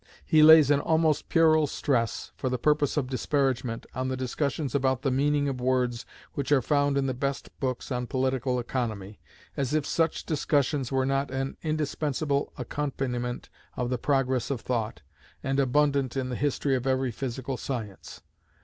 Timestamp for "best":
7.13-7.51